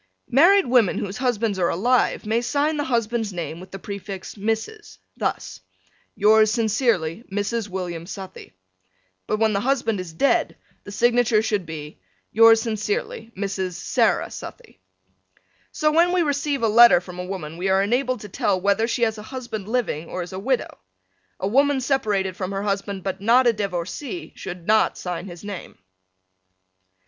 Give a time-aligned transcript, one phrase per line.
[0.31, 4.97] Married women whose husbands are alive may sign the husband's name with the prefix Mrs:
[5.15, 5.59] thus,
[6.15, 7.69] Yours sincerely, Mrs.
[7.69, 8.51] William Southey.
[9.27, 11.99] but when the husband is dead the signature should be
[12.31, 13.73] Yours sincerely, Mrs.
[13.73, 14.79] Sarah Southey.
[15.71, 18.87] So when we receive a letter from a woman we are enabled to tell whether
[18.87, 20.79] she has a husband living or is a widow.
[21.39, 25.77] A woman separated from her husband but not a divorcee should not sign his name.